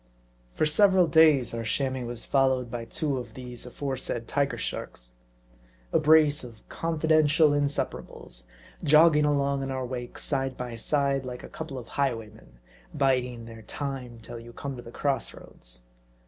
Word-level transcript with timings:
For 0.55 0.65
several 0.65 1.05
days 1.05 1.53
our 1.53 1.63
Chamois 1.63 2.01
was 2.07 2.25
followed 2.25 2.71
by 2.71 2.85
two 2.85 3.19
of 3.19 3.35
these 3.35 3.67
aforesaid 3.67 4.27
Tiger 4.27 4.57
Sharks. 4.57 5.11
A 5.93 5.99
brace 5.99 6.43
of 6.43 6.67
confidential 6.69 7.51
insep 7.51 7.91
arables, 7.91 8.45
jogging 8.83 9.25
along 9.25 9.61
in 9.61 9.69
our 9.69 9.85
wake, 9.85 10.17
side 10.17 10.57
by 10.57 10.75
side, 10.75 11.23
like 11.23 11.43
a 11.43 11.49
couple 11.49 11.77
of 11.77 11.87
highwaymen, 11.87 12.57
biding 12.95 13.45
their 13.45 13.61
time 13.61 14.17
till 14.23 14.39
you 14.39 14.53
come 14.53 14.75
to 14.75 14.81
the 14.81 14.89
cross 14.89 15.35
roads. 15.35 15.83